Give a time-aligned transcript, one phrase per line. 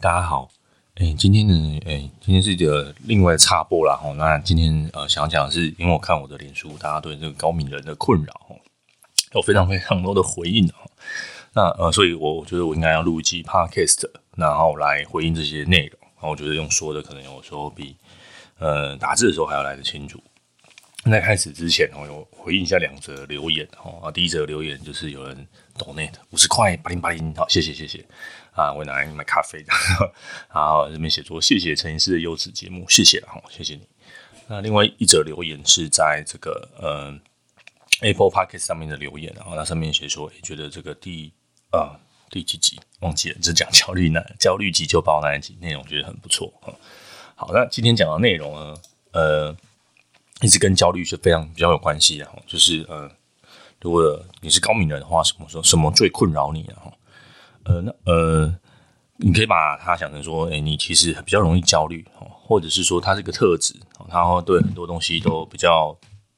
[0.00, 0.48] 大家好，
[0.94, 4.12] 哎、今天呢，哎、今天是一个另外的插播啦哈。
[4.12, 8.54] 那今天呃，想讲的是，因为我看我的脸书，大家对这个高敏人的困扰哈，
[9.34, 10.86] 有非常非常多的回应哈。
[11.52, 15.98] 那呃，所以我觉得我应该要录一期 podcast，然后来回应这些内容。
[16.14, 17.96] 然后我觉得用说的可能有时候比
[18.60, 20.22] 呃打字的时候还要来得清楚。
[21.10, 24.10] 在开始之前，我有回应一下两则留言哈。
[24.12, 25.46] 第一则留言就是有人
[25.76, 28.04] donate 五十块八零八零，好，谢谢谢谢
[28.58, 29.72] 啊，我拿来买咖啡的。
[30.52, 33.82] 然后这边写说谢谢陈医师的优质节目，谢谢哈，谢谢你。
[34.48, 37.16] 那另外一则留言是在这个呃
[38.00, 41.32] Apple Podcast 上面的留言，然后那上面写说，觉得这个第
[41.70, 41.94] 啊
[42.30, 46.52] 第几集忘记了，就讲焦虑那焦虑急救包那一集内容觉得很不错。
[47.36, 48.76] 好，那今天讲的内容呢，
[49.12, 49.56] 呃。
[50.40, 53.10] 一直跟焦虑是非常比较有关系的哈，就是呃，
[53.80, 56.92] 如果你是高敏人的话，什么说什么最困扰你哈？
[57.68, 58.54] 呃，那呃，
[59.18, 63.74] 你可以把它想成说，哎、你其实比较容易焦虑哈，或者是说它是个特质，
[64.08, 65.96] 然后对很多东西都比较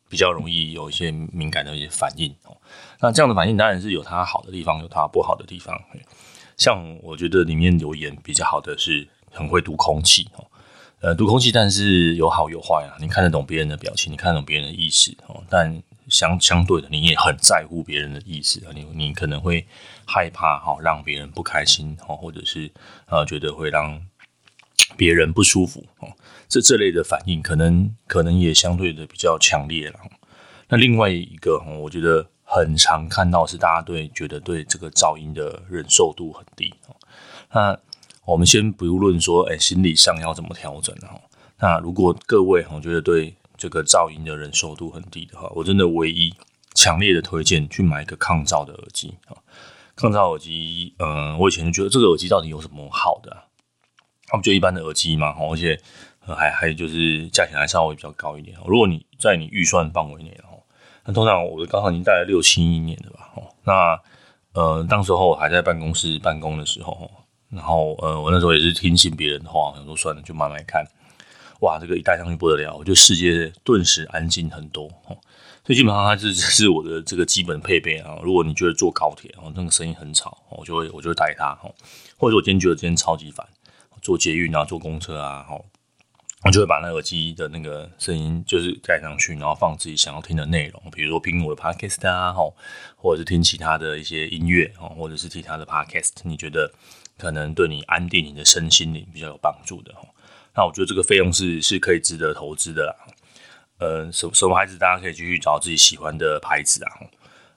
[0.09, 2.57] 比较容易有一些敏感的一些反应哦。
[3.01, 5.81] 那这样的反应当然是有它好的地方，有它不好的地方。
[6.57, 10.45] 像我觉得里面留言比较好的是很会读空气哦。
[11.01, 12.93] 呃，读空气，但是有好有坏啊。
[13.01, 15.43] 你看得懂别人的表情，你看得懂别人的意思哦。
[15.49, 18.73] 但相相对的，你也很在乎别人的意思啊。
[18.75, 19.67] 你你可能会
[20.05, 22.71] 害怕哈，让别人不开心哈，或者是
[23.07, 24.01] 呃，觉得会让
[24.97, 26.09] 别人不舒服哦。
[26.49, 30.01] 这这类的反应，可能可能也相对的比较强烈了。
[30.69, 36.97] 那另外一个，我觉得很常看到是大家对觉得对这个噪音的忍受度很低哦。
[37.53, 37.79] 那
[38.25, 41.21] 我们先不论说，哎，心理上要怎么调整哈？
[41.59, 46.35] 那如果各位我觉得对这个噪音的忍受度很低的话，我真的唯一
[46.75, 49.37] 强烈的推荐去买一个抗噪的耳机啊。
[49.95, 53.45] 抗噪耳机，嗯，我以前觉得这个耳机到底有什么好的？
[54.27, 55.79] 他们就一般的耳机嘛，而且
[56.21, 58.57] 还还就是价钱还稍微比较高一点。
[58.67, 60.57] 如果你在你预算范围内的话，
[61.05, 63.31] 那通常我刚好已经戴了六七一年的吧。
[63.65, 64.01] 那
[64.55, 67.11] 呃，当时候还在办公室办公的时候。
[67.51, 70.87] 然后，呃，我那时候也是听信别人的话，想说算了，就慢慢看。
[71.61, 74.89] 哇，这个一戴上去不得了，我觉得世界顿时安静很多。
[75.63, 78.19] 所以基本上它是是我的这个基本配备啊。
[78.23, 81.75] 如果你觉得坐高铁哦，那个声音很吵，我就会我就会戴它哦。
[82.17, 83.47] 或者我今天觉得今天超级烦，
[84.01, 85.47] 坐捷运啊，坐公车啊，
[86.45, 92.35] 我就会把那耳机的那个声音就是带上去，然后放自己想要听的内容，比如说听我的 podcast 啊，
[92.97, 96.73] 或者是听其他的一些音乐，或者是其他的 podcast，你觉得？
[97.19, 99.93] 可能对你安定你的身心灵比较有帮助的，
[100.55, 102.95] 那我觉得这个费用是是可以值得投资的啦。
[103.79, 106.91] 呃，什什么牌子大家可以继续找自己喜欢的牌子啊。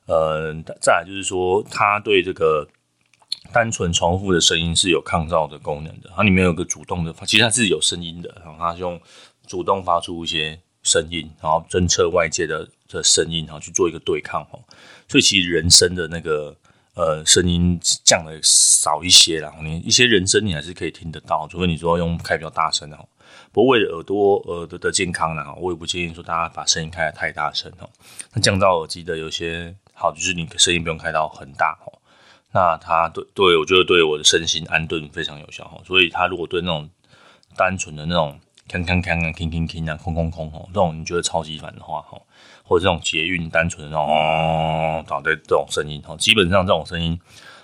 [0.05, 2.67] 呃，再来就是说，它对这个
[3.51, 6.09] 单纯重复的声音是有抗噪的功能的。
[6.15, 9.01] 它里面有个主动的，其实它是有声音的，然后它是用
[9.47, 14.59] 主动发出一些声音，然后侦测外界的的声音，然后去做一个对抗哦。
[15.07, 16.55] 所以其实人声的那个。
[16.95, 22.97] 呃，声音降的少一些啦，你一些人声你还是可以听得到，除非你说用开比较大声的。
[23.51, 27.89] 不过为了耳朵耳朵的健康呢，我也不建议说大家把声音开得太大声哦。
[28.33, 31.97] 那降噪耳机的有些好，就是你声音不用开到很大哦。
[32.51, 35.81] 那它对对我觉得对我的身心安顿非常有效哦。
[35.85, 36.87] 所以它如果对那种
[37.57, 42.21] 单纯的那种锵锵锵啊、锵锵锵啊、空空空哦，这种你觉得超级烦的话哈。
[42.65, 47.19] 或者这种捷运单纯的那种哦，打的这种声音哈，基本上这种声音，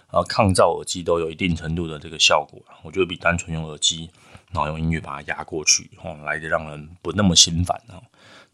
[0.07, 2.61] 啊，抗噪耳机都有一定程度的这个效果。
[2.83, 4.11] 我觉得比单纯用耳机，
[4.51, 8.03] 然后用音乐把它压过去，哈，来的让人不那么心烦啊。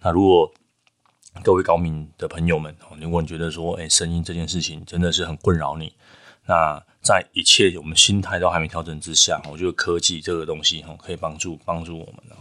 [0.01, 0.53] 那如果
[1.43, 5.93] 各位高敏的朋友们，如果你觉得说，哎，声音这件事情真的是很困扰你，
[6.45, 12.35] 那在一切我们心态都还没调整之下，我觉得科技这个东西哈，可以帮助帮助我们的。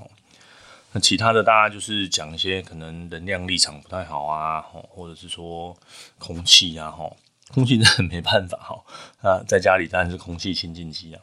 [0.92, 5.76] 那其他的大家就是讲一些可能能量立场不太好啊，或者是说
[6.18, 7.14] 空气啊，哈，
[7.48, 8.82] 空气真的没办法哈。
[9.20, 11.20] 那在家里当然是空气清净机啊，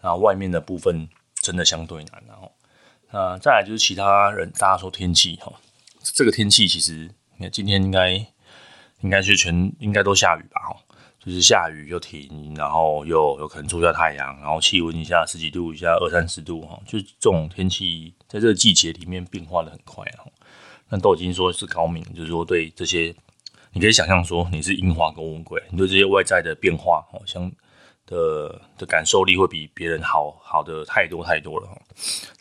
[0.00, 1.06] 那外面的部分
[1.42, 2.50] 真的相对难，然后，
[3.10, 5.52] 那再来就是其他人大家说天气哈，
[6.02, 8.12] 这个天气其实你看今天应该
[9.00, 10.76] 应该是全应该都下雨吧，哈。
[11.22, 20.24] 就是下雨又停，然后又有可能出下太阳，然后气温一下十几度，一下二三十度哈，就是这种天气在这个季节里面变化的很快哈。
[20.88, 23.14] 那都已经说是高敏，就是说对这些，
[23.72, 27.52] 你可以想象说你是樱花跟乌龟，你对这些外在的变化好像
[28.06, 31.76] 的的感受力会比别人好好的太多太多了哈。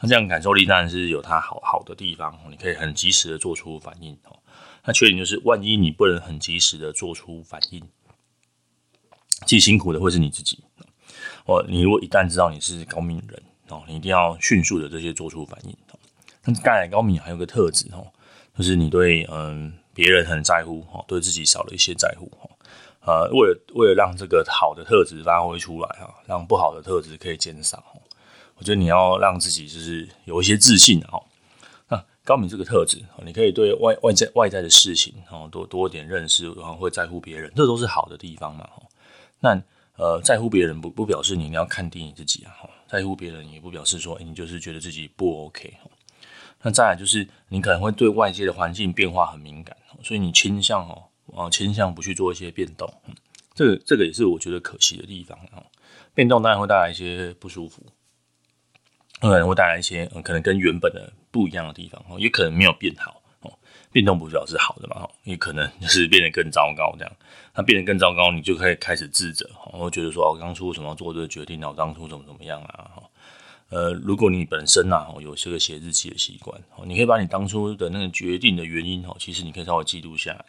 [0.01, 4.35] 那这样感受力当然是有它好好的地方，你可以很及时的做出反应哈。
[4.85, 7.83] 那缺点就是万一你不能很及时的做出反应。
[9.45, 10.59] 最辛苦的会是你自己。
[11.45, 15.75] 或你如果一旦知道你是高敏人哦，你一定要迅速的这些做出反应。
[16.43, 18.05] 那当然，高敏还有个特质哦，
[18.55, 22.49] 就是你对嗯别人很在乎哦，对自己少了一些在乎哦。
[23.01, 27.83] 呃，为了为了让这个好的特质发挥出来啊，让不好的特质可以减少。
[28.55, 31.23] 我觉得你要让自己就是有一些自信哦。
[31.87, 38.69] 那高敏这个特质，你可以对外外在外在的事情哦多多一点认识，然后会在乎别人，这都是好的地方嘛。
[39.39, 39.61] 那
[39.97, 42.53] 呃，在乎别人不不表示你你要看低你自己啊。
[42.87, 45.73] 在乎别人也不表示说，欸，你就是觉得自己不 OK。
[46.61, 51.03] 那再来就是你可能会对外界的环境变化很敏感，所以你倾向哦，
[51.35, 52.91] 啊倾向不去做一些变动。
[53.53, 55.63] 这个这个也是我觉得可惜的地方哦。
[56.13, 57.83] 变动当然会带来一些不舒服。
[59.21, 63.18] 可能会带来一些，嗯，可能跟原本的不一样的地方哦，也可能没有变好。
[63.91, 67.11] 变动不表示好的嘛，你，可能就是变得更糟糕这样。
[67.55, 71.67] 那变得更糟糕，你就可以开始自责，然后觉得说，我当初为什么要做这个决定呢？
[71.67, 72.91] 我当初怎么怎么样啊？
[72.95, 73.03] 哈，
[73.69, 80.45] 呃，如果你本身啊有这个写日记的习惯，你可以把你当初的那个决定的原因哦，其实你可以稍微记录下来。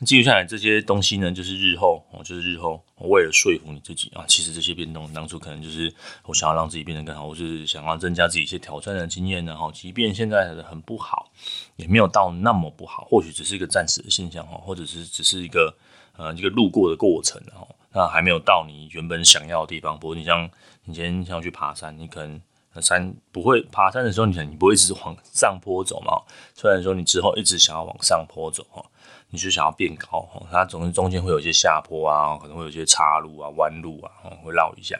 [0.00, 5.92] 记录下来这些东西呢，就是日后哦，就是日后我为了说服你自己啊，其实这些变动当初可能就是
[6.24, 9.56] 我想要让自己变得更好，或是想要增加自己一些挑战的经验呢。
[9.56, 11.30] 哈，即便现在很不好，
[11.76, 15.74] 也没有到那么不好，或许只是一个暂时的现象哈，或者是只是一个
[16.16, 19.98] 呃一个路过的过程哈，那还没有到你原本想要的地方。
[19.98, 20.50] 不过你像
[20.84, 22.40] 你今天想要去爬山，你可能
[22.80, 26.22] 山不会爬山的时候，你可能你不会一直往上坡走嘛。
[26.54, 28.84] 虽然说你之后一直想要往上坡走哈。
[29.30, 34.96] 你是想要变高哈，它总是中间会有一些下坡啊，可能会有一些岔路啊、弯路啊，会绕一下。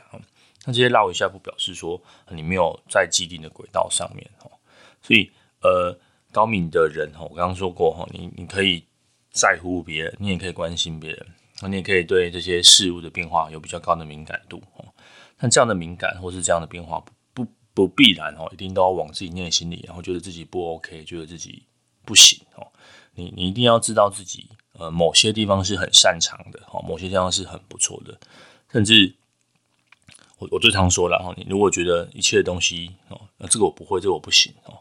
[0.65, 2.00] 那这些绕一下不表示说
[2.31, 4.50] 你没有在既定的轨道上面哈。
[5.00, 5.31] 所以，
[5.61, 5.97] 呃，
[6.32, 8.85] 高敏的人哈，我刚刚说过哈，你你可以
[9.31, 11.27] 在乎别人，你也可以关心别人，
[11.69, 14.85] 你也可以对这些事物的变化有比较高的敏感度哈。
[15.37, 17.00] 但这样的敏感或是这样的变化，
[17.75, 21.65] 不必然哦，一定都要往自己内心里，然后觉得自己不 OK，觉得自己
[22.05, 22.67] 不行哦。
[23.17, 28.19] 你你一定要知道自己，呃，某些地方是很擅长的，哦，某些地方是很不错的，
[28.73, 29.15] 甚至
[30.38, 34.79] 我我最常说了，哈，你如果觉得一切东西，哦，那这个我不会，这个我不行，哦，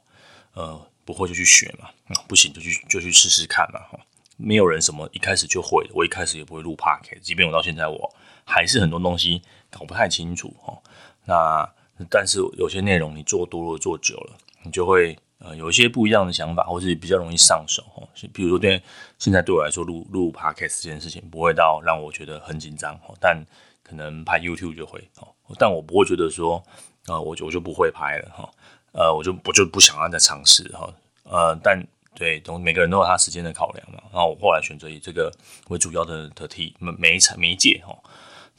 [0.54, 1.89] 呃，不会就去学嘛，
[2.28, 4.00] 不行就去就去试试看嘛，哈，
[4.38, 8.16] 没有人什么一开始就会，我一开始也不会录 p o c a s t 即便我到现在我
[8.46, 10.81] 还是很多东西搞不太清楚，哦，
[11.25, 11.72] 那
[12.10, 15.18] 但是有些内容你做多了做久了，你就会。
[15.46, 18.08] 呃，有一些不一样的想法，或是比较容易上手哦。
[18.32, 18.82] 比如说，对
[19.20, 23.14] 现在对我来说，录录 Podcast 这件事情不会到让我觉得很紧张哦。
[23.20, 23.46] 但
[23.84, 25.28] 可能拍 YouTube 就会哦。
[25.60, 26.64] 但我不会觉得说，
[27.08, 28.50] 呃，我就我就不会拍了哈。
[28.94, 30.90] 呃，我就我就不想要再尝试哈。
[31.24, 31.86] 呃，但
[32.16, 34.02] 对，总每个人都有他时间的考量嘛。
[34.14, 35.30] 然后我后来选择以这个
[35.68, 37.94] 为主要的的题媒媒媒介哈。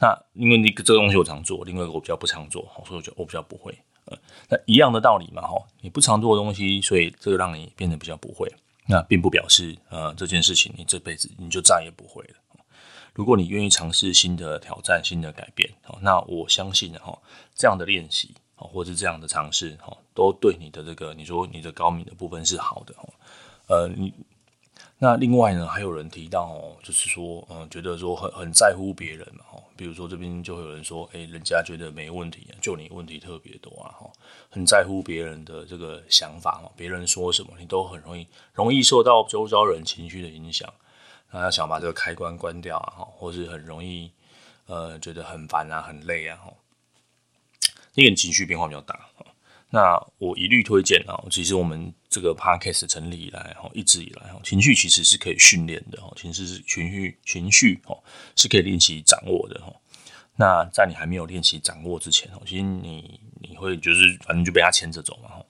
[0.05, 3.75] 那因为你这个东西我常做，另外一个我比较不常做，所以我就我比较不会。
[4.05, 4.19] 呃，
[4.51, 8.53] 那一样的道理嘛，哈，你不常做的东西，所以这个让你变得比较不会，
[8.87, 12.35] 那并不表示呃这件事情你这辈子你就再也不会了。
[13.15, 15.73] 如果你愿意尝试新的挑战、新的改变，
[16.03, 17.19] 那我相信哈，
[17.55, 22.95] 这样的练习或者这样的尝试，哈，都对你的这个你说你的高敏的部分是好的，
[23.69, 24.13] 呃，你。
[24.99, 34.11] 那另外呢，还有人提到哦，就是说，嗯，觉得说很很在乎别人嘛，哈，比如说这边就会有人说，哎，人家觉得没问题，就你问题特别多啊，哈，
[34.49, 40.73] 很在乎别人的这个想法嘛，别人说什么，你都很容易容易受到周遭人情绪的影响，
[41.33, 44.11] 那要想把这个开关关掉啊，哈，或是很容易
[44.67, 46.53] 呃觉得很烦啊，很累啊，哈，
[47.95, 49.09] 那个情绪变化比较大。
[49.71, 57.99] 那我一律推荐啊，其实我们这个 podcast 成立以来哈，一直以来哈，情绪其实是可以训练的哈，情绪是情绪情绪哈
[58.37, 59.73] 是可以练习掌握的哈。
[60.37, 65.45] 那在你还没有练习掌握之前哈，其实你你会就是反正就被他牵着走嘛哈。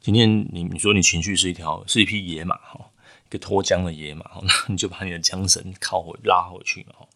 [0.00, 2.78] 今天你你说你情绪是一条是一匹野马哈，
[3.26, 7.08] 一个脱缰的野马哈，那你就把你的缰绳靠回拉回去嘛哈。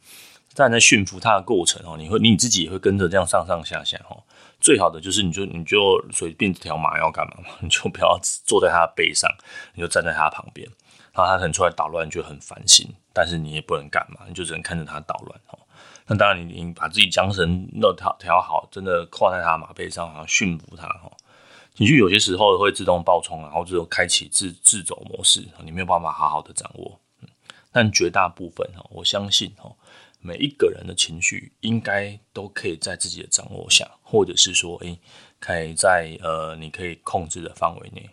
[0.65, 4.23] 在在驯服它的过程哦，你会你自己也会跟着这样上上下下哦。
[4.59, 9.31] 最好的就是你就你就随便这条马要干嘛嘛， 你就不要坐在它的背上，
[9.75, 10.67] 你就站在它旁边，
[11.13, 15.59] 然后它可能出来捣乱，就很烦心，但是你也不能干嘛，你就只能看着它捣乱哦。
[16.07, 21.13] 那当然你你把自己缰绳弄调调好，真的跨在它马背上，然后驯服它哈。
[21.75, 26.99] 情绪有些时候会自动爆冲，然后就开启自自走模式，你没有办法好好的掌握。
[27.71, 29.71] 但绝大部分哈，我相信哈。
[30.27, 34.99] 每一个人的情绪应该都可以在自己的掌握下，或者是说，诶，
[35.39, 38.11] 可以在呃你可以控制的范围内。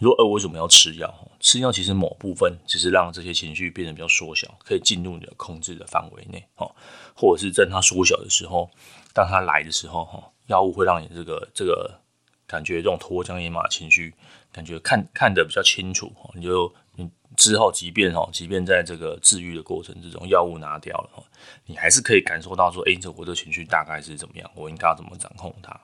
[0.00, 1.12] 你说，呃，为什么要吃药？
[1.40, 6.70] 吃药其实某部分只是让这些情绪变得比较缩小，可以进入你的控制的范围内，哦，
[7.16, 8.70] 或者是在它缩小的时候，
[9.12, 11.98] 当它来的时候，哈，药物会让你这个这个
[12.46, 14.14] 感觉这种脱缰野马的情绪，
[14.52, 21.24] 感觉看看得比较清楚，你就你之后即便哦，即便在这个治愈的过程之中，药物拿掉了，
[21.64, 25.78] 你还是可以感受到说，哎，这我的情绪大概是怎么样，我应该要怎么掌控它，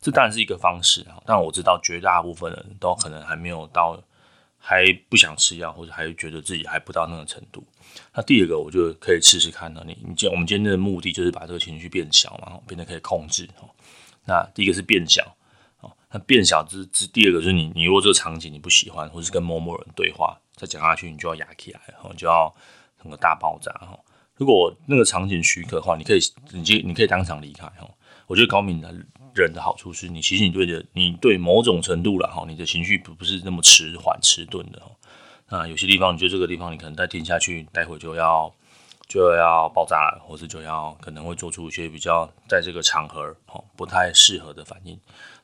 [0.00, 4.00] 这当然是一个方式啊，但我知道绝大部分人都可能还没有到，
[4.56, 7.62] 还不想吃药，或者还觉得自己还不到那个程度。
[8.14, 9.82] 那第二个，我就可以试试看呢。
[9.84, 13.68] 你你今我们今天的目的就是把这个情绪变小嘛，变得可以控制哦。
[14.24, 15.36] 那第一个是变小
[15.80, 21.80] 哦，那变小之之第二个就是你你如果这个场景你不喜欢，或是跟某某人对话，再讲下去你就要压起来，
[22.10, 22.54] 你就要
[23.02, 23.98] 整个大爆炸哈。
[24.36, 27.88] 如果那个场景许可的话，你可以直接你可以当场离开哈。
[28.26, 28.92] 我觉得高敏的
[29.34, 34.90] 人的好处是你，其实你对的，你对某种程度了哈，你的情绪不不是那么迟缓迟钝的哈。
[35.48, 38.52] 那有些地方，你觉得这个地方你可能再听下去，待会就要
[39.06, 44.98] 就要爆炸了，或是就要可能会做出一些比较在这个场合哈不太适合的反应。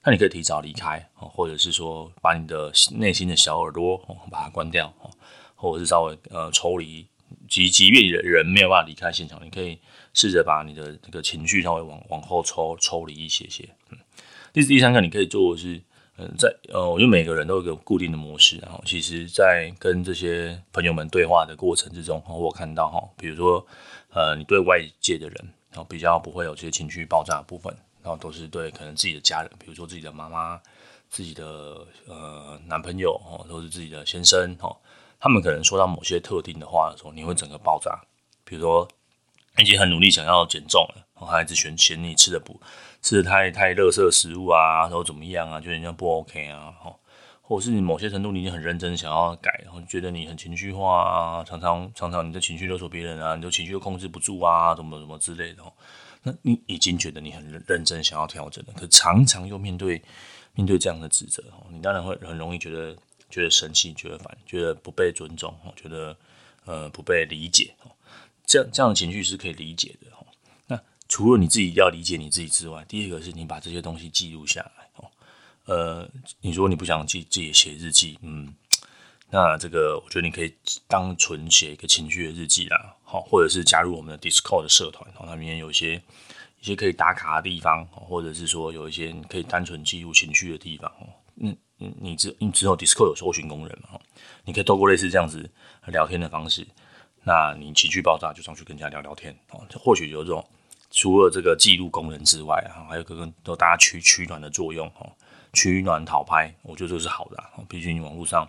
[0.05, 3.99] 那你可以提早离开，或者是说把你的内心的小耳朵
[4.31, 4.93] 把它关掉，
[5.55, 7.07] 或者是稍微呃抽离。
[7.49, 9.79] 即即便你的人没有办法离开现场，你可以。
[10.13, 13.63] 试着把你的这个情绪稍微往往后抽抽离一些些。
[13.91, 13.99] 嗯，
[14.53, 15.81] 第第三个你可以做的是，
[16.19, 18.59] 嗯，在呃，我觉得每个人都有个固定的模式。
[18.59, 23.65] 然后，其实，在跟这些朋友们对话的过程之中，我看到哈，比如说，
[24.13, 25.37] 呃，你对外界的人，
[25.71, 30.61] 然后比较不会有这些情绪爆炸的部分，然后都是对可能自己的家人，比如说自己的妈妈、
[31.09, 34.77] 自己的呃男朋友哦，都是自己的先生哦，
[35.19, 38.01] 他们可能说到某些特定的话的时候，你会整个爆炸，
[38.45, 38.89] 比如说。
[39.59, 42.59] 已经很努力想要减重了，然后他一直嫌嫌你吃的不
[43.03, 46.97] 吃的太太垃圾食物啊，然后怎么样啊，觉得人家不 OK 啊，哦
[47.43, 55.73] 或者是你某些程度你已经很认真想要改，然后觉得你很情绪化啊，常常常常你的情绪勒索别人啊，你的情绪又控制不住啊，怎么怎么之类的，哦
[56.23, 60.03] 那你已经觉得你很认真想要调整了，可常常又面对
[60.55, 62.97] 面对这样的指责，你当然会很容易觉得
[63.29, 66.17] 觉得生气，觉得烦，觉得不被尊重，觉得
[66.65, 67.75] 呃不被理解。
[68.45, 70.07] 这样这样的情绪是可以理解的。
[70.67, 74.71] 那除了你自己要理解你自己之外，第二个是你把这些东西记录下来。
[75.67, 76.09] 呃，
[76.41, 78.53] 你说你不想记自己写日记，嗯，
[79.31, 80.53] 那这个我觉得你可以
[80.89, 86.01] 当纯写一个情绪的日记啦，好，或者是加入我们的 Discord 的社团，然后里面有一些
[86.61, 90.93] 一些可以打卡的地方，或者是说有一些可以单纯记录情绪的地方。
[91.43, 93.99] 嗯，你之你之后 Discord 有搜寻功能嘛？
[94.45, 95.51] 你可以透过类似这样子
[95.87, 96.65] 聊天的方式。
[97.25, 100.47] 那你情绪爆炸就上去跟人家聊聊天哦，或许有这种
[100.93, 105.11] 除了这个记录功能之外，还有个跟都大家取取暖的作用哦，
[105.53, 107.65] 取暖讨拍，我觉得这是好的哦。
[107.69, 108.49] 毕竟你网络上，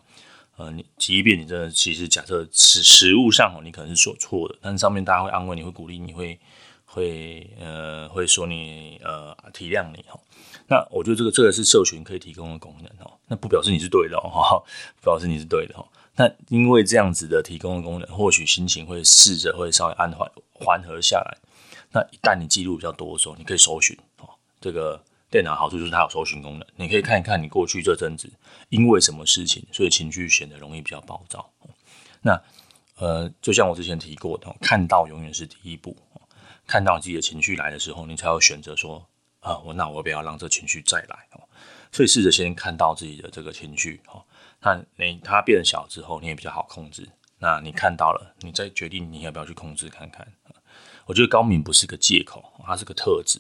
[0.57, 6.39] 呃，你即便你真的其实假设实实物上哦，你可能是说错的，但是上面大家会安慰你，会鼓励你，会
[6.85, 10.19] 会呃会说你呃体谅你哦。
[10.67, 14.63] 那我觉得这个这个是社群可以提供的功能哦，那不表示你是对的哦，
[15.01, 15.85] 不表示你是对的哦。
[16.15, 21.37] 那因为这样子的提供的功能，或许心情会试着会稍微安缓缓和下来。
[21.93, 24.29] 那一旦你记录比较多的时候，你可以搜寻哦。
[24.59, 28.29] 这个电脑好处就是它有搜寻功能，你可以看一看你过去这阵子
[28.69, 31.49] 因为什么事情，所以情绪显得容易比较暴躁。
[32.21, 32.39] 那
[32.97, 35.97] 呃，就像我之前提过的，看到永远是第一步。
[36.67, 39.05] 看到自己的情绪来的时候，你才有选择说
[39.39, 41.27] 啊，我那我不要让这情绪再来。
[41.91, 44.23] 所以试着先看到自己的这个情绪哦。
[44.61, 47.09] 那你它变小之后，你也比较好控制。
[47.39, 50.25] 那你看到了，你再决定你要不要去控制看看。
[51.05, 53.39] 我觉得高敏不是个借口，它是个特质。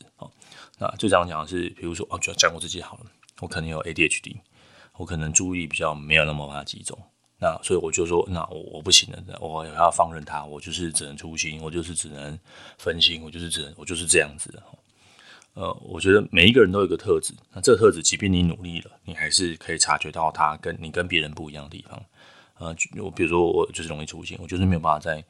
[0.77, 3.05] 那就这样讲的是，比如说啊，就讲我自己好了，
[3.39, 4.35] 我可能有 ADHD，
[4.97, 6.97] 我可能注意力比较没有那么办法集中。
[7.39, 12.37] 那所以我就说，那我我不行了，我要放任它，我就是只能粗心，我就是只能
[12.77, 14.61] 分心，我就是只能我就是这样子。
[15.53, 22.01] 呃，我觉得每一个人都有一个特质，那这个特质，即便你努力了，你还是可以察觉到它跟你跟别人不一样的地方。
[22.57, 25.23] 呃，我比如说我就是容易粗心，我就是没有办法在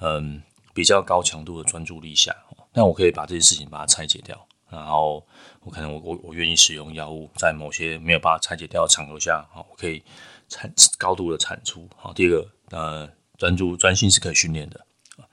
[0.00, 0.42] 嗯
[0.74, 2.36] 比较高强度的专注力下，
[2.74, 5.24] 那我可以把这件事情把它拆解掉，然后
[5.60, 10.02] 我可能我我我愿意使用药物，在某些没有办法拆解掉的场合下，啊，我可以
[10.48, 11.88] 产高度的产出。
[11.96, 14.84] 好，第二个，呃，专注专心是可以训练的，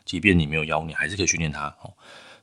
[0.06, 1.76] 即便你没有药物，你还是可以训练它。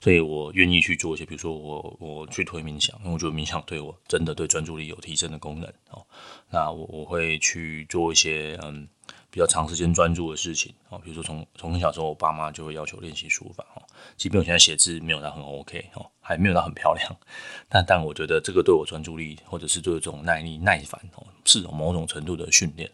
[0.00, 6.06] 所以我愿意去做一些，比如说我我去推冥想，因为我觉得冥想对我真的对专注力有提升的功能哦。
[6.50, 8.88] 那我我会去做一些嗯
[9.30, 13.82] 比较长时间专注的事情哦，比如说从从小时候，我爸妈就会要求练习书法哦。
[14.16, 17.16] 即便我现在写字没有到很 OK 哦，还没有到很漂亮，
[17.68, 22.90] 但但我觉得这个对我专注力或者是对这种耐力耐烦哦是有某种程度的训练。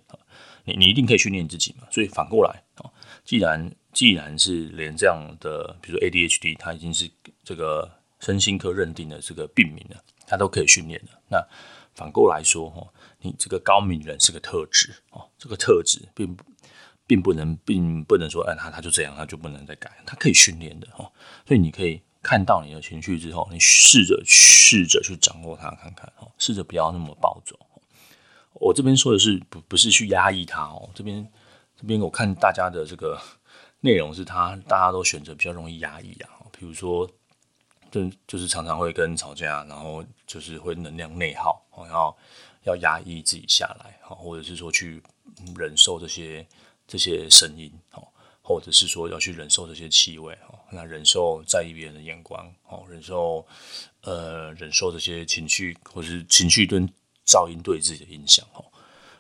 [0.65, 1.87] 你你一定可以训练自己嘛。
[1.91, 2.91] 所以反过来啊，
[3.25, 7.09] 既然既然是连这样的，比如说 ADHD，它已经是
[7.45, 7.89] 这个
[8.19, 11.13] 身心科认定的这个病名了，它都可以训练的。
[11.29, 11.47] 那
[11.95, 12.85] 反过来说哈，
[13.25, 16.37] 你这个高敏人是个特质哦，这个特质并
[17.07, 21.11] 并不能并不能说，哎，他他就这样，他就不能再改，他可以训练的哦。
[21.47, 27.59] 所以你可以看到你的情绪之后，你试着试着去掌握它，看看哦，试着不要那么暴走。
[28.55, 31.27] 我这边说的是不不是去压抑它哦，这边
[31.77, 33.21] 这边我看大家的这个
[33.81, 37.09] 内容是他大家都选择比较容易压抑啊，比如说
[37.91, 42.17] 就就是常常会跟人吵架，然后就是会能量内耗，然后
[42.65, 45.03] 要压抑自己下来，或者是说去
[45.57, 46.47] 忍受这些。
[46.87, 47.73] 这些声音，
[48.43, 50.37] 或者是说要去忍受这些气味，
[50.71, 52.47] 那忍受在意别人的眼光，
[52.91, 53.43] 忍受
[54.03, 56.87] 呃忍受这些情绪，或是情绪跟
[57.27, 58.47] 噪音对自己的影响，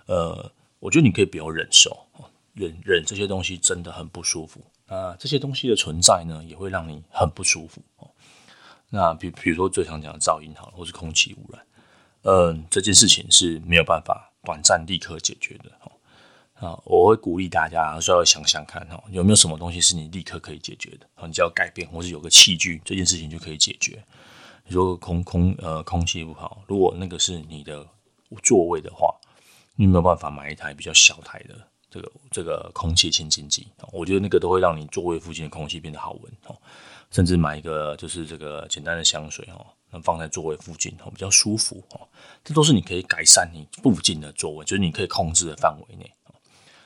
[0.04, 2.06] 呃，我觉得你可以不要忍受，
[2.52, 4.60] 忍忍这些东西真的很不舒服。
[4.86, 7.80] 那这些东西的存在呢，也会让你很不舒服。
[8.90, 11.66] 那比比如说最常讲的噪音，好了，或是空气污染，
[12.24, 15.92] 嗯，这件事情是没有办法短暂立刻解决的哦。
[16.54, 21.06] 啊，我会鼓励大家稍微想想看，哦，有没有什么东西是你立刻可以解决的？
[21.26, 24.02] 你只要改变，或是有个器具，这件事情就可以解决。
[24.66, 27.86] 如果空空呃空气不好，如果那个是你的
[28.42, 29.14] 座位的话，
[29.76, 31.54] 你有没有办法买一台比较小台的
[31.94, 33.68] 这个这个空气清新剂？
[33.92, 36.56] 我觉得那个都会让你座位附近的空气变得好闻哦。
[37.12, 42.00] 甚至买一个就是这个简单的香水哦，能放在座位附近哦，比较舒服哦。
[42.42, 46.10] 这都是你可以改善你附近的座位，就是你可以控制的范围内。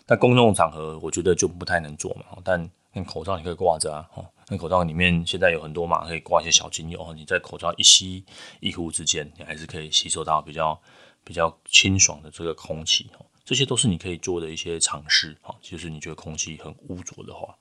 [0.05, 2.27] 但公众场合，我觉得就不太能做嘛。
[2.45, 4.07] 但那口罩你可以挂着啊，
[4.49, 7.15] 那口罩里面现在有很多嘛，可以挂一些小精油。
[7.15, 8.23] 你在口罩一吸
[8.61, 10.79] 一呼之间，你还是可以吸收到比较
[11.25, 13.25] 比较清爽的这个空气哦。
[13.49, 15.35] 这些都是你可以做的一些尝试。
[15.63, 17.57] 就是你觉得空气很污浊的话。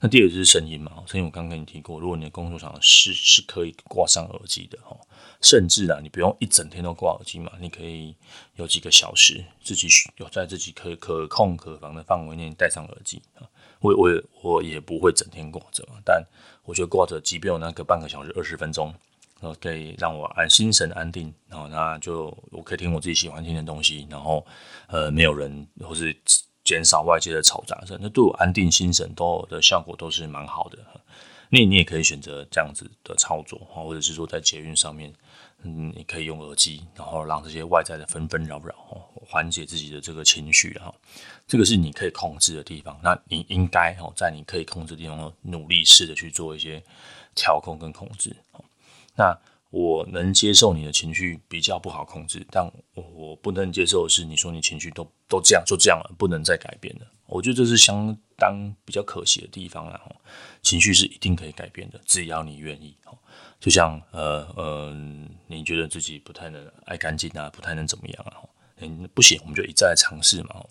[0.00, 4.98] 那第二就是声音嘛，声音我刚刚跟你提过，如果你的工作场是是可以挂上耳机的哈，
[5.40, 8.16] 甚至啊，你不用一整天都挂耳机嘛，你可以
[8.56, 9.86] 有几个小时自己
[10.16, 13.46] 有在自己可可控可防的范围内戴上耳机啊。
[13.78, 14.10] 我我
[14.42, 16.26] 我也不会整天挂着，但
[16.64, 18.92] 我觉得挂着，即便有那个半个小时、二十分钟，
[19.42, 24.42] 呃，可以让我安心神安定，然后那就我可以听我自己喜欢听的东西，然后
[24.86, 26.16] 呃，没有人或是。
[26.64, 30.78] 减少外界的嘈杂声，那对我安定心神都的效果都是蛮好的。
[31.48, 35.12] 那你也可以选择这样子的操作，或者是说在捷运上面，
[35.64, 38.72] 嗯，你可以用耳机，然后让这些外在的纷纷扰扰，
[39.26, 40.94] 缓解自己的这个情绪，哈，
[41.48, 42.96] 这个是你可以控制的地方。
[43.02, 46.80] 那你应该哦，在你可以控制的地方努力试着去做一些
[47.34, 48.36] 调控跟控制。
[49.16, 49.36] 那
[49.70, 57.06] 我能接受你的情绪比较不好控制，但我不能接受的是你说你情绪都都这样就这样了，不能再改变了。
[57.26, 59.98] 我觉得这是相当比较可惜的地方，啊
[60.60, 62.94] 情绪是一定可以改变的，只要你愿意。
[63.58, 64.92] 就像呃呃，
[65.46, 68.42] 你觉得自己不太能爱干净啊，不太能怎么样啊？
[68.78, 70.62] 嗯，不行，我们就一再尝试嘛，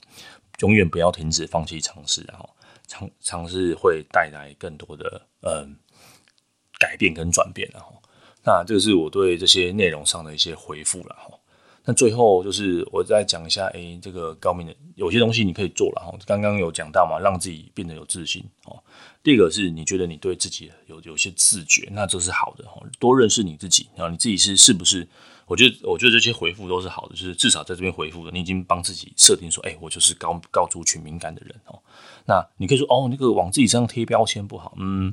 [0.60, 2.48] 永远不要停止放弃尝试，然后
[2.86, 5.66] 尝尝试会带来更多的呃
[6.78, 8.00] 改变跟转变，然后。
[8.44, 11.38] 那这个是我对这些内容上的一些回复了哈。
[11.84, 16.16] 那最后就是我再讲一下，哎、欸，这个高敏的有些东西你可以做了哈。
[16.28, 18.80] 刚刚有讲到嘛，让自己变得有自信哦。
[19.24, 22.80] 第二个是你觉得你对自己有有些自觉，那这是好的哈。
[23.00, 25.08] 多认识你自己，然后你自己是是不是？
[25.48, 31.80] 我觉得我觉得这些回复都是好的，就是至少在这边回复的，你已经帮自己设定说，哎、我就是高高族群敏感的人哦。
[32.28, 35.12] 那你可以说，哦，那个往自己身上贴标签不好，嗯。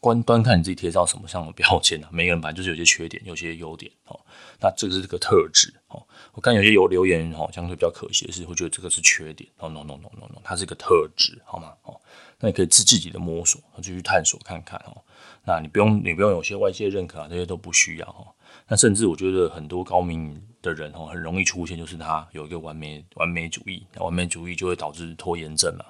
[0.00, 2.08] 观端看你自己贴上什么样的标签啊？
[2.12, 4.18] 每个人反正就是有些缺点，有些优点哦。
[4.60, 6.02] 那这个是这个特质哦。
[6.32, 9.48] 我看有些有留言哦，相对比较可惜的是，会觉得这个是缺点。
[9.58, 11.72] 哦，no no no no no，它是一个特质，好吗？
[11.82, 12.00] 哦，
[12.38, 14.96] 那你可以自自己的摸索，继续探索看看哦。
[15.44, 18.26] 那你不用，你不用有些外界认可啊，这些都不需要哦。
[18.68, 25.84] 那甚至我觉得很多高明的人哦，很容易出现就是他有一个完美完美主义，完美主义就会导致拖延症嘛。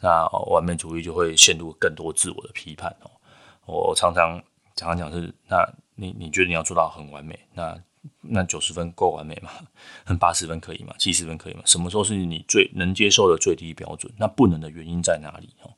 [0.00, 3.10] 那完美主义就会陷入更多自我的批判哦。
[3.66, 4.42] 我常常
[4.76, 7.78] 常常讲是，那你你觉得你要做到很完美，那
[8.20, 9.50] 那九十分够完美吗？
[10.04, 10.94] 很八十分可以吗？
[10.98, 11.62] 七十分可以吗？
[11.64, 14.12] 什么时候是你最能接受的最低标准？
[14.18, 15.48] 那不能的原因在哪里？
[15.62, 15.70] 哦，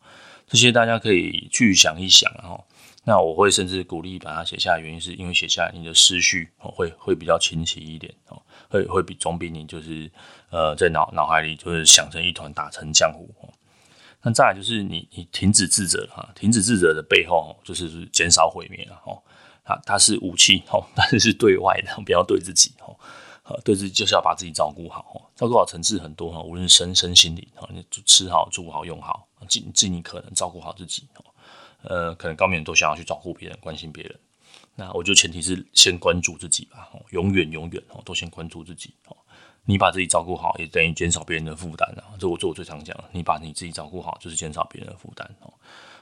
[0.46, 2.64] 这些大家可以去想一想，然后，
[3.04, 10.10] 那我会甚至鼓励把它写下来，原因是因为写下来你的思绪会会比较清晰一点哦，会会比总比你就是
[10.50, 13.28] 呃在脑脑海里就是想成一团打成浆糊。
[14.26, 19.16] 那再来就是你，你停止自责哈，停止自责的背后就是减少毁灭了哈，
[19.62, 22.92] 它它是武器哈，但是是对外的，不要对自己哈。
[23.44, 31.04] 呃，对自己就是要把自己照顾好，照顾好层次很多哈，无论身身心理啊，你吃好住好用好，尽尽你可能照顾好自己。
[31.82, 34.18] 呃，可能高敏都想要去照顾别人，关心别人。
[34.74, 39.16] 那我就前提是先关注自己吧，永远永远哦，都先关注自己哦。
[39.66, 42.16] 你把自己照顾好，也等于减少别人的负担啊。
[42.18, 45.52] 这我这我最常讲，你把你自己照顾好，就是减少别人的负担哦。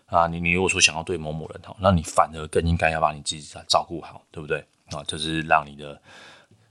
[0.06, 4.64] 啊，你你如果说想要对某某人好，那你反而更应该要把你自己照顾好，对不对？
[4.90, 6.00] 啊，就是让你的。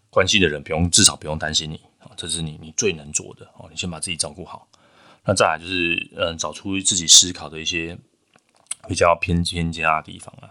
[0.10, 3.68] 关系的人不用，至少不用担心你啊，这是你你最能做的哦。
[3.72, 4.68] 你先把自己照顾好，
[5.26, 7.98] 那再来就是嗯，找出自己思考的一些
[8.88, 10.48] 比较偏偏加的地方了。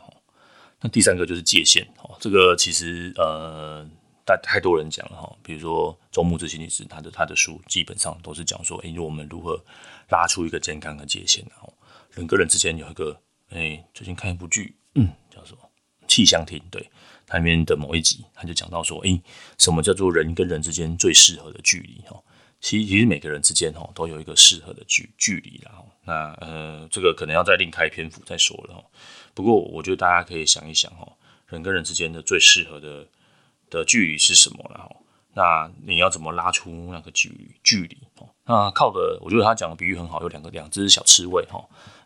[0.80, 3.88] 那第三个就是界限哦，这个其实呃，
[4.24, 9.62] 太太多人讲了哈，比如说周牧之心理师，他的他的书基本上都是讲说，哎，我们如何
[10.10, 11.72] 拉出一个健康的界限，然后
[12.12, 15.58] 人跟人之间有一个，哎，最近看一部剧，嗯，叫什么？
[16.06, 16.90] 气象厅，对。
[17.24, 19.22] 它里面的某一集，他就讲到说，诶、欸，
[19.56, 22.02] 什么叫做人跟人之间最适合的距离？
[22.06, 22.22] 哈，
[22.60, 28.84] 其实其实每个人之间哈都有一个适合的距距离，然后那呃，这个可能要再另开篇幅再说了。
[29.32, 31.10] 不过我觉得大家可以想一想，哈，
[31.46, 33.06] 人跟人之间的最适合的
[33.72, 34.70] 的距离是什么？
[34.72, 34.94] 然后
[35.34, 37.96] 那你要怎么拉出那个距离距离？
[38.18, 41.64] 哦，那靠的，我觉得他讲的比喻很好，有两个两只小刺猬，哈。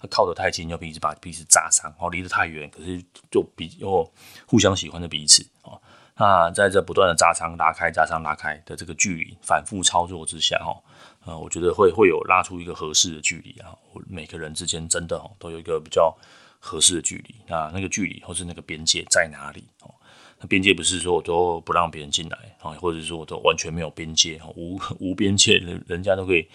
[0.09, 4.09] 靠得太近，要彼此把彼此扎伤；哦，离得太远，可是就比又
[4.47, 5.81] 互相喜欢的彼此哦。
[6.15, 10.77] 那在这不断的扎伤、拉开、扎伤、拉开的这个距离反复操作之下，哈，
[11.25, 13.75] 呃，我觉得会会有拉出一个合适的距离啊。
[14.09, 16.17] 每个人之间真的都有一个比较
[16.61, 17.35] 合适的距离。
[17.49, 19.65] 那那个距离或是那个边界在哪里？
[19.83, 19.93] 哦，
[20.41, 26.47] 那边界不是说我都不让别人进来啊，或者说我都完全没有边界，无 无边界，人人家都可以。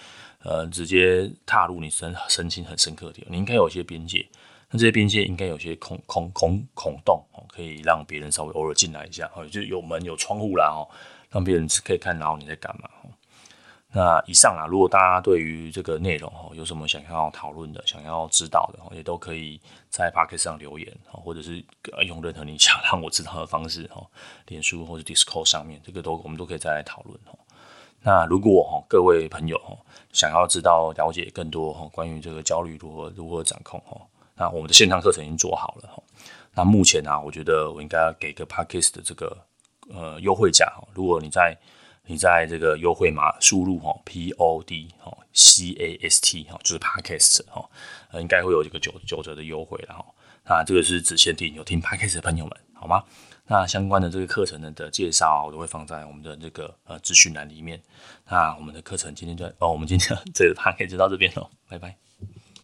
[0.44, 4.28] 呃，直接踏入你身身心很深刻的地方，你应该有些边界，
[4.72, 10.82] 那这些边界应该有些孔孔孔孔洞哦，可以让别人稍微偶尔进来一下哦，就有门有窗户啦哦，
[11.30, 13.10] 让别人可以看到你在干嘛哦。
[13.94, 21.62] 那以上啊，如果大家对于这个内容哦有什么想要讨论的、想要知道的，也都可以在 Podcast 上留言哦，或者是
[22.08, 24.08] 用任何你想让我知道的方式哦，
[24.48, 27.38] 脸书或者 Discord 上面，这个都我们都可以再来讨论哦。
[28.02, 29.78] 那如果哈各位朋友哈
[30.14, 34.00] 想要知道了解更多哈关于这个焦虑如何如何掌控哈，
[34.36, 36.02] 那我们的线上课程已经做好了哈。
[36.54, 39.38] 那目前呢，我觉得我应该给个 Podcast 的这个
[39.94, 40.88] 呃优惠价哈。
[40.94, 41.56] 如果你在
[42.12, 47.70] 你在这个优惠码输入哈 P O D 哈 C A S T 哈，就是 Podcast 哈，
[48.20, 50.06] 应该会有一个九九折的优惠了哈。
[50.44, 53.02] 那这个是只限定有听 Podcast 的朋友们，好吗？
[53.48, 57.82] 那相关的这个课程的的介绍，我都会放在我们的这个呃资讯栏里面。
[58.28, 61.96] 那我们的课程今天就哦，我们今天 这个 podcast 就到这边喽，拜拜。